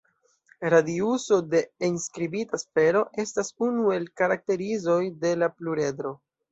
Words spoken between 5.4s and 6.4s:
la pluredro.